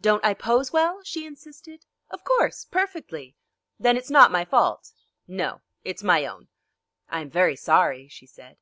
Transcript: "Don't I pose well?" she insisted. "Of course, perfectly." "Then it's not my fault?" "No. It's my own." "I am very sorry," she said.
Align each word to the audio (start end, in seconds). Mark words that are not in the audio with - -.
"Don't 0.00 0.24
I 0.24 0.32
pose 0.32 0.72
well?" 0.72 1.02
she 1.04 1.26
insisted. 1.26 1.84
"Of 2.10 2.24
course, 2.24 2.64
perfectly." 2.64 3.36
"Then 3.78 3.98
it's 3.98 4.08
not 4.08 4.30
my 4.32 4.46
fault?" 4.46 4.94
"No. 5.26 5.60
It's 5.84 6.02
my 6.02 6.24
own." 6.24 6.48
"I 7.10 7.20
am 7.20 7.28
very 7.28 7.54
sorry," 7.54 8.08
she 8.08 8.24
said. 8.24 8.56